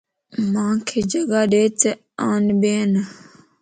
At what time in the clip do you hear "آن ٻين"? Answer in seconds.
2.29-2.91